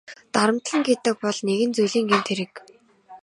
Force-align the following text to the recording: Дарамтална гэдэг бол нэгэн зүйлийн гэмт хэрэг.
Дарамтална 0.33 0.83
гэдэг 0.87 1.15
бол 1.23 1.37
нэгэн 1.47 1.71
зүйлийн 1.75 2.05
гэмт 2.09 2.27
хэрэг. 2.29 2.53